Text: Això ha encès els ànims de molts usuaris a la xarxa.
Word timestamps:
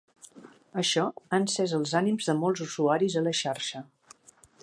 Això 0.83 1.03
ha 1.31 1.39
encès 1.43 1.75
els 1.81 1.93
ànims 2.01 2.31
de 2.31 2.35
molts 2.41 2.65
usuaris 2.67 3.21
a 3.21 3.25
la 3.27 3.35
xarxa. 3.43 3.85